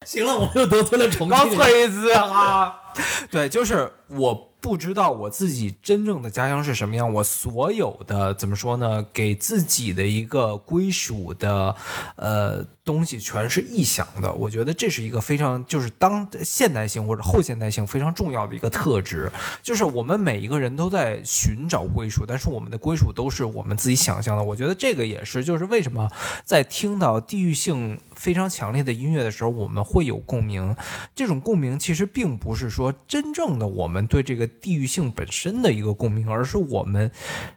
[0.05, 2.75] 行了，我又得罪了重庆，刚吹一次啊，
[3.31, 4.51] 对，就是我。
[4.66, 9.07] 不知道我自己真正的家乡是什么样，我所有的怎么说呢？
[9.12, 11.72] 给自己的一个归属的，
[12.16, 14.33] 呃，东西全是臆想的。
[14.33, 19.31] 我觉得这是一个非常就是当现代性或者后现代性非常重要的一个特质，
[19.62, 24.42] 就是我们每一个人都在寻找归属，但是我们的归属都是我们自己想象的。
[24.42, 26.11] 我觉得这个也是，就是为什么
[26.44, 28.00] 在听到地域性。
[28.16, 30.74] 非常强烈的音乐的时候，我们会有共鸣。
[31.14, 37.11] 这种共鸣其实并不是说真正的我们对这个地域性本身的一个共鸣，而是我们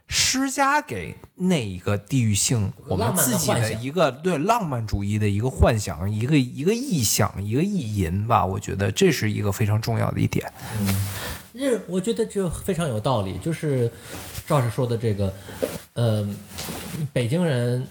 [0.08, 8.44] 施加给那一个地域性我们自己的一个对浪漫主义的一个幻想，一个一个臆想，一个意淫吧。
[8.44, 10.52] 我觉得这是一个非常重要的一点。
[10.80, 11.06] 嗯，
[11.54, 13.38] 这我觉得就非常有道理。
[13.38, 13.90] 就是
[14.46, 15.32] 赵师说的这个，
[15.94, 16.28] 呃，
[17.12, 17.86] 北京人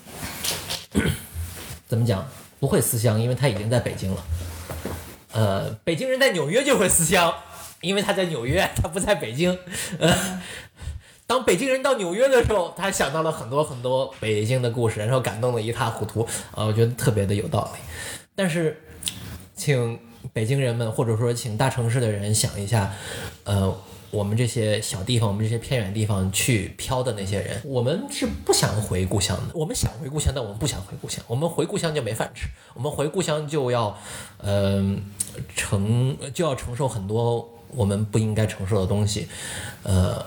[1.88, 2.26] 怎么讲？
[2.60, 4.24] 不会思乡，因为他已经在北京了。
[5.32, 7.34] 呃，北京人在纽约就会思乡，
[7.82, 9.58] 因为他在纽约，他不在北京。
[10.00, 10.42] 呃，
[11.28, 16.22] 当北京人到纽约的时候，他想到了很多很多北京的故事，然后感动的一塌糊涂。
[16.52, 17.80] 啊，我觉得特别的有道理。
[18.36, 18.82] 但是，
[19.56, 20.00] 请
[20.34, 22.94] 北京人们，或者说请大城市的人想一下，
[23.44, 23.76] 呃。
[24.12, 29.54] 我们这些小地方，我们这些偏远地方去飘的那些人，我们是不想回故乡的。
[29.54, 31.24] 我们想回故乡，但我们不想回故乡。
[31.28, 33.96] 我们回故乡就没饭吃，我们回故乡就要，
[34.39, 35.04] 嗯，
[35.56, 39.27] 承就要承受很多我们不应该承受的东西。
[39.84, 40.25] 呃，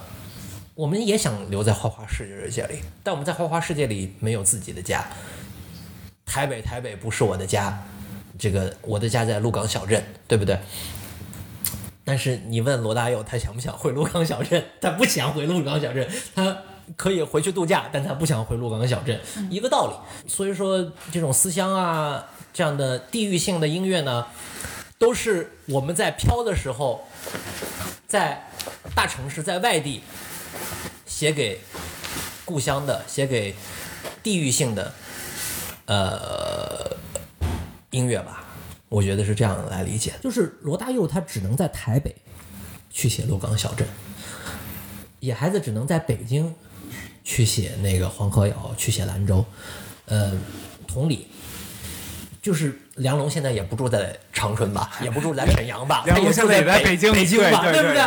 [0.75, 5.07] 我们也想留在花花世界里，但我们在花花世界里没有自己的家。
[6.25, 7.83] 台北，台北不是我的家，
[8.39, 10.59] 这个我的家在鹿港小镇，对不对？
[12.05, 14.65] 但是你问罗大佑，他想不想回鹿港小镇？
[14.81, 16.57] 他不想回鹿港小镇，他
[16.97, 20.29] 可以回去度假，但他不想回鹿港小镇，一个道理。
[20.29, 24.27] 所以说，这种思乡啊，这样的地域性的音乐呢，
[25.03, 27.05] 都是我们在飘的时候，
[28.07, 28.41] 在
[28.95, 30.01] 大城市，在外地
[31.05, 31.59] 写给
[32.45, 33.53] 故乡的，写给
[34.23, 34.95] 地域性的，
[35.87, 36.97] 呃，
[37.91, 38.45] 音乐吧。
[38.89, 42.15] 我觉得是这样来理解，就是罗大佑他只能在台北
[42.89, 43.85] 去写鹿港小镇，
[45.19, 46.55] 野孩子只能在北京
[47.25, 49.45] 去写那个黄河谣，去写兰州。
[50.07, 50.33] 呃，
[50.87, 51.27] 同理，
[52.43, 58.03] 就是梁龙现在也不住在长春吧，也不住在沈阳吧，也住现在北北京北京吧，对不对？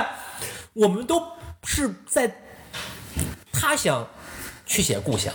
[0.74, 1.24] 我们都
[1.64, 2.30] 是在
[3.54, 4.06] 他乡
[4.66, 5.34] 去写故乡。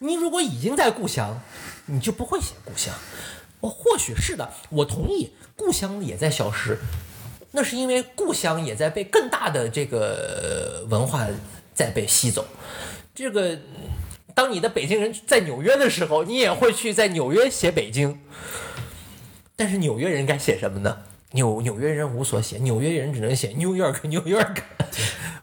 [0.00, 1.40] 你如果已经在故乡，
[1.86, 2.92] 你就不会写故乡。
[3.60, 6.78] 我或许是的，我同意，故乡也在消失，
[7.52, 11.24] 那是因为故乡也在被更大的这个文化
[11.74, 12.44] 在被吸走。
[13.14, 13.56] 这个，
[14.40, 18.18] 当你的北京人在纽约的时候，你也会去在纽约写北京。
[19.54, 20.96] 但是纽约人该写什么呢？
[21.32, 24.62] 纽纽约人无所写，纽约人只能写 New York New York。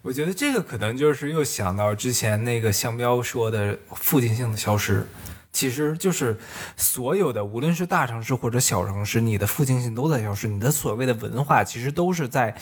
[0.01, 5.05] 我觉得这个可能就是又想到之前那个香标说的附近性的消失，
[5.51, 6.35] 其实就是
[6.75, 12.55] 所有的，无论是大城市或者小城市，你的附近性都在消失，你的所谓的文化其实都是在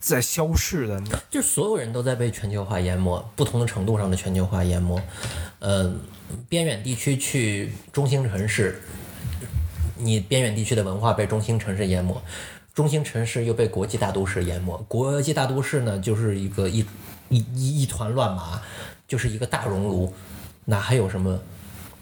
[0.00, 1.02] 在消逝的。
[1.30, 5.00] 就所有人都在被全球化淹没，不同的程度上的全球化淹没。
[5.58, 5.92] 呃，
[6.48, 8.80] 边远地区去中心城市，
[9.96, 12.20] 你边远地区的文化被中心城市淹没，
[12.74, 14.76] 中心城市又被国际大都市淹没。
[14.88, 16.84] 国际大都市呢，就是一个一
[17.28, 18.60] 一一一团乱麻，
[19.06, 20.12] 就是一个大熔炉，
[20.64, 21.38] 哪还有什么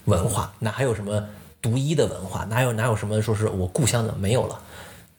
[0.06, 0.52] 文化？
[0.58, 1.24] 哪还有什么
[1.60, 2.44] 独一的文化？
[2.44, 4.60] 哪有哪有什么说是我故乡的没有了？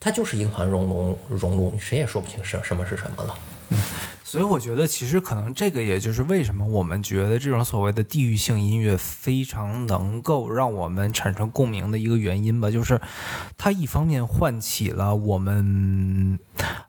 [0.04, 3.34] 它就是一团熔融，熔炉，谁也说不清什什么是什么了。
[4.24, 12.99] 所以我觉得，其实可能这个也就是为什么我们觉得这种所谓的地域性音乐非常能够让我们产生共鸣的一个原因吧，就是
[13.57, 16.39] 它一方面唤起了我们，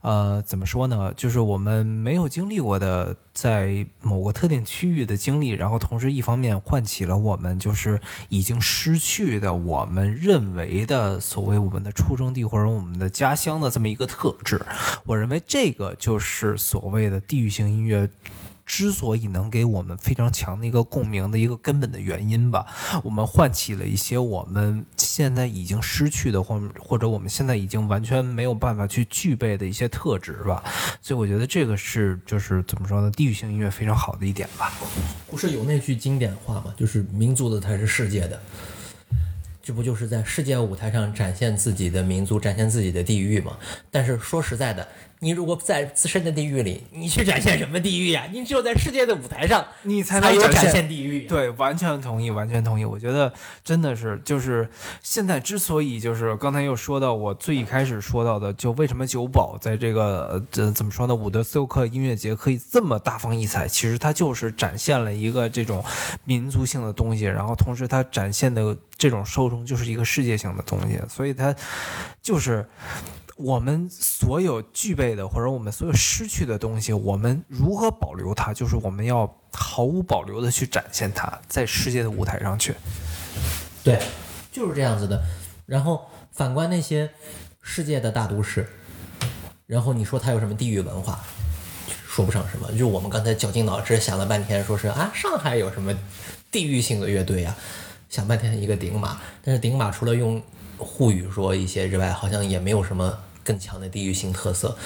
[0.01, 1.12] 呃，怎么说呢？
[1.16, 14.64] 就是我们没有经历过的在某个特定区域的经历，然后同时一方面唤起了我们就是已经失去的我们认为的所谓我们的出生地或者我们的家乡的这么一个特质。
[15.05, 18.09] 我认为这个就是所谓的地域性音乐。
[18.66, 22.64] 之所以能给我们非常强的一个共鸣的一个根本的原因吧，
[23.03, 30.64] 我们唤起了一些我们现在已经失去的，或或者我们现在已经完全没有办法去具备的一些特质吧。
[31.03, 34.72] 所以我觉得这个是就是怎么说呢，地域性音乐非常好的一点吧。
[35.29, 36.72] 不是有那句经典话吗？
[36.75, 38.41] 就是民族的才是世界的，
[39.62, 43.59] 这不就是在世界舞台上展现自己的民族，展现自己的地域吗？
[43.91, 44.89] 但是说实在的，
[45.25, 52.85] 你如果在自身的地域里，你去展现什么地域呀、你只有在世界的舞台上，你才才有展能展现现地域、对，完全同意，完全同意。
[52.85, 53.33] 我觉得
[53.64, 54.68] 真的是，就是
[55.03, 61.14] 现在之所以就是刚才又说到我最一开始说到的，就为什么九宝在这个呃这怎么说呢？
[61.14, 65.83] 伍德斯托克音乐节可以这么大放异彩，其实它就是展现了一个这种
[66.25, 71.55] 民族性的东西，然后同时它展现的这种受众就是一个世界性的东西，所以它
[72.20, 72.68] 就是。
[73.37, 78.55] 我们所有具备的，或者我们所有失去的东西，我们如何保留它？
[78.55, 82.74] 就是我们要毫无保留的去展现它，在世界的舞台上去。
[83.82, 84.01] 对，
[84.53, 85.20] 就是这样子的。
[85.66, 87.11] 然后反观那些
[87.61, 88.68] 世界的大都市，
[89.66, 91.18] 然后你说它有什么地域文化，
[92.07, 92.70] 说不上什么。
[92.78, 95.93] 就我们刚才绞尽脑汁想了半天，说是啊，上海有什么
[96.53, 97.57] 地域性的乐队啊？
[98.09, 100.41] 想半天一个顶马，但是顶马除了用
[100.79, 104.77] 沪语说一些之外，好像也没有什么更强的地域性特色。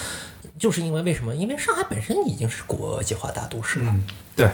[0.58, 1.34] 就是因为为什么？
[1.36, 3.94] 因为上海本身已经是国际化大都市了。
[4.34, 4.50] 对，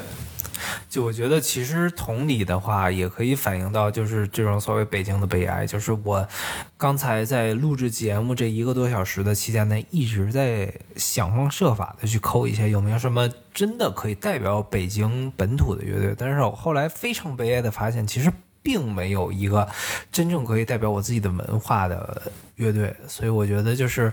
[0.91, 5.66] 就我觉得其实同理的话，也可以反映到就是这种所谓北京的悲哀。
[5.66, 6.28] 就是我
[6.76, 16.14] 刚才在录制节目这一个多小时的期间内，一直在想方设法的去抠一下有没有什么真的可以代表北京本土的乐队。
[16.18, 18.30] 但是我后来非常悲哀的发现，其实。
[18.64, 19.68] 并没有一个
[20.10, 24.10] 真正可以代表我自己的文化的乐队，所以我觉得就是，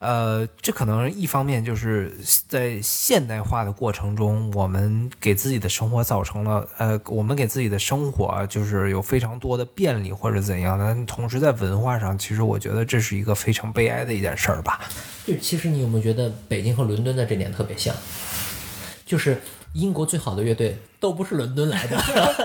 [0.00, 2.14] 呃，这可能一方面就是
[2.46, 14.78] 在现代化的过程中，我们给自己的生活造成了，呃，我们给自己的生活就是有非常多的便利或者怎样的，同时在文化上，其实我觉得这是一个非常悲哀的一件事儿吧。
[15.26, 17.94] 就，其实你有没有觉得北京和伦敦的这点特别像？
[19.06, 19.40] 就是
[19.76, 21.96] 英国最好的乐队都不是伦敦来的，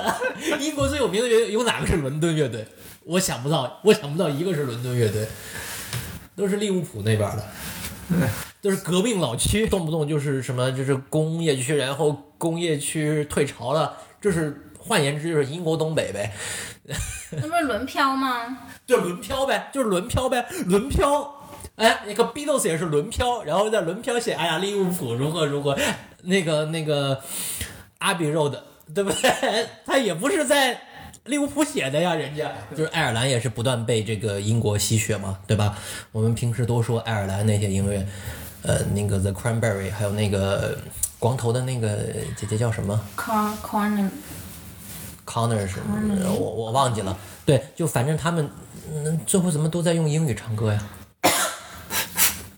[0.59, 2.67] 英国最有名的乐队有哪个是伦敦乐队？
[3.05, 5.25] 我想不到，我想不到一个是伦敦乐队，
[6.35, 7.43] 都是利物浦那边的。
[8.61, 16.33] 都是革命老区，动不动就是什么就是工业区，然后工业区退潮了，就是换言之就是英国东北呗，
[17.31, 18.57] 那不是轮漂吗？
[18.85, 21.40] 就是轮漂呗，就是轮漂呗，轮漂。
[21.75, 25.77] 哎，那个 Beatles 也是轮漂，然后在轮漂写，哎呀，利物浦如何如何，
[26.23, 27.19] 那个那个
[27.99, 28.57] 阿比 Road，
[28.93, 29.67] 对不对？
[29.85, 30.79] 他也不是在
[31.25, 35.77] 利物浦写的呀，人家就是爱尔兰也是不断被这个英国吸血嘛，对吧？
[36.11, 38.05] 我们平时都说爱尔兰那些音乐，
[38.63, 40.77] 呃，那个 The Cranberry，还有那个
[41.17, 41.97] 光头的那个
[42.35, 44.09] 姐姐叫什么 corn
[45.25, 45.77] Connor 是，
[46.37, 47.17] 我我忘记了。
[47.45, 48.49] 对，就反正他们，
[48.91, 50.83] 嗯，最后怎么都在用英语唱歌呀？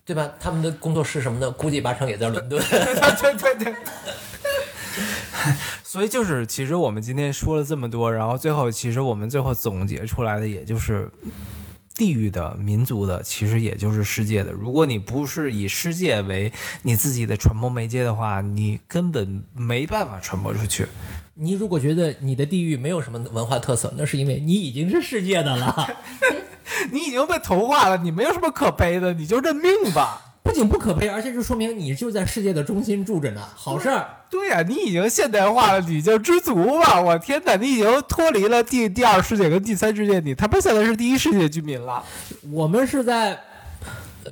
[0.05, 0.29] 对吧？
[0.39, 2.61] 他们的工作室什么的，估计八成也在伦敦。
[2.69, 3.75] 对对 对。
[5.83, 11.09] 所以就是，其实我们今天说了这么多，然后最后其实我们最后总结出来的，也就是
[11.95, 14.51] 地域的、民族的，其实也就是世界的。
[14.51, 16.51] 如果你不是以世界为
[16.81, 20.87] 你自己的传播媒介的话，你根本没办法传播出去。
[21.35, 25.97] 你如果觉得你的地域没有什么文化特色，那是因为你已经是世界的了。
[26.91, 30.21] 你已经被同化了，你没有什么可悲的，你就认命吧。
[30.43, 34.05] 不仅不可悲，而且就说明你就在世界的中心住着呢，好事儿。
[34.29, 36.99] 对呀、你已经现代化了，你就知足吧。
[36.99, 42.03] 我天哪，你已经脱离了第第二世界跟第三世界，你他妈现在是第一世界居民了。
[42.51, 43.39] 我们是在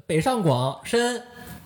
[0.06, 1.24] 北上广深，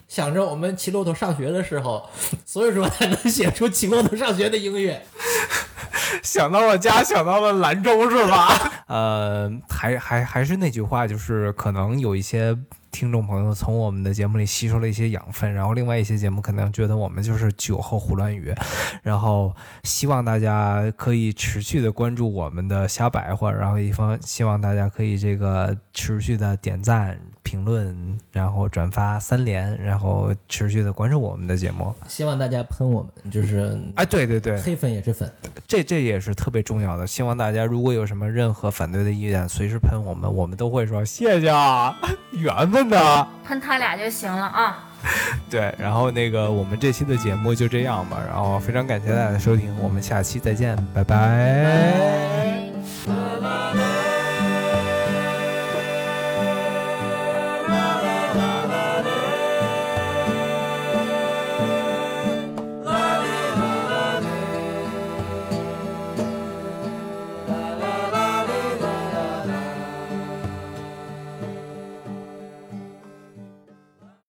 [0.08, 2.08] 想着我们骑骆驼上学的时候，
[2.45, 5.03] 所以说才能写出骑骆驼上学的音乐。
[6.22, 8.72] 想到了家，想到了兰州，是吧？
[8.88, 12.56] 呃，还还还是那句话，就是可能有一些
[12.95, 18.55] 听众朋友从我们的节目里吸收了一些养分，然后另外一些节目可能觉得我们就是酒后胡乱语，
[19.03, 31.93] 然后希望大家可以持续的关注我们的瞎白话，然后一方希望大家可以这个持续的点赞、评论，然后转发三连，然后持续的关注我们的节目。
[32.07, 35.29] 希望大家喷我们，就是哎，对对对，黑粉也是粉。
[35.67, 41.93] 这这也是特别重要的，希望大家如果有什么任何反对的意见，随时喷我们，我们都会说谢谢啊，
[42.31, 43.27] 缘分的。
[43.45, 44.89] 喷他俩就行了啊。
[45.51, 52.64] 对，然后那个我们这期的节目就这样吧，然后非常感谢大家的收听，我们下期再见，拜拜